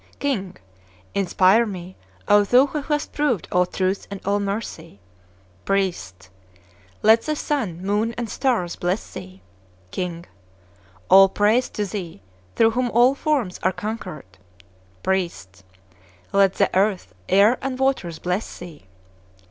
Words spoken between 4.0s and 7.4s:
and all Mercy! P. Let the